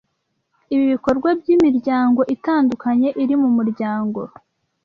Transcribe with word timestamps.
Ibikorwa 0.75 1.29
byimiryango 1.39 2.21
itandukanye 2.35 3.09
iri 3.21 3.35
mumuryango 3.41 4.19